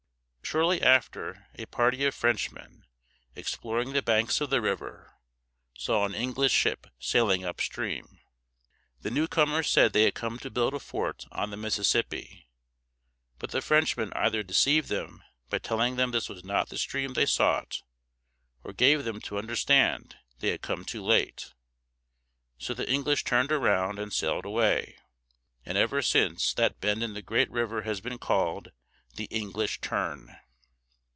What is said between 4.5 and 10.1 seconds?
river, saw an English ship sailing upstream. The newcomers said they